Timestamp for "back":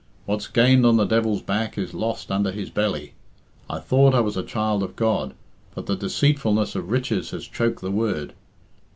1.43-1.77